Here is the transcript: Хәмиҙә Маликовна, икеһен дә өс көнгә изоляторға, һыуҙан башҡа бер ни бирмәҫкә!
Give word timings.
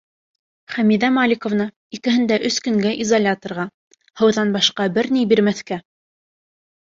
Хәмиҙә 0.75 1.09
Маликовна, 1.17 1.65
икеһен 1.97 2.23
дә 2.31 2.39
өс 2.49 2.57
көнгә 2.67 2.93
изоляторға, 3.05 3.65
һыуҙан 4.21 4.53
башҡа 4.57 4.87
бер 4.95 5.11
ни 5.19 5.27
бирмәҫкә! 5.35 5.79